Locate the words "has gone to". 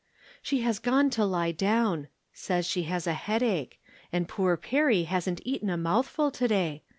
0.61-1.23